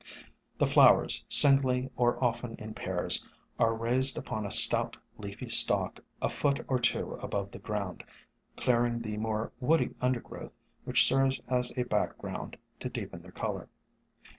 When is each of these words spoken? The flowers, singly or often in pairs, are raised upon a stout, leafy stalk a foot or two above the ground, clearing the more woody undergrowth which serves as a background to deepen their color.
The 0.57 0.65
flowers, 0.65 1.23
singly 1.29 1.91
or 1.95 2.17
often 2.23 2.55
in 2.55 2.73
pairs, 2.73 3.23
are 3.59 3.75
raised 3.75 4.17
upon 4.17 4.47
a 4.47 4.51
stout, 4.51 4.97
leafy 5.19 5.47
stalk 5.47 5.99
a 6.23 6.27
foot 6.27 6.65
or 6.67 6.79
two 6.79 7.19
above 7.21 7.51
the 7.51 7.59
ground, 7.59 8.03
clearing 8.55 9.03
the 9.03 9.17
more 9.17 9.51
woody 9.59 9.93
undergrowth 10.01 10.53
which 10.85 11.05
serves 11.05 11.39
as 11.47 11.71
a 11.77 11.83
background 11.83 12.57
to 12.79 12.89
deepen 12.89 13.21
their 13.21 13.29
color. 13.31 13.69